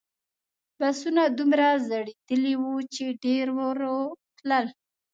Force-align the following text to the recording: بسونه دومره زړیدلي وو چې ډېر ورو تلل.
بسونه 0.79 1.23
دومره 1.37 1.67
زړیدلي 1.89 2.53
وو 2.61 2.75
چې 2.93 3.03
ډېر 3.23 3.45
ورو 3.57 3.97
تلل. 4.37 4.65